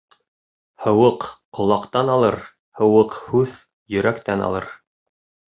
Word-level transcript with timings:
Һыуыҡ 0.85 1.27
ҡолаҡтан 1.57 2.09
алыр, 2.15 2.39
һыуыҡ 2.81 3.15
һүҙ 3.27 3.55
йөрәктән 3.95 4.45
алыр. 4.49 4.69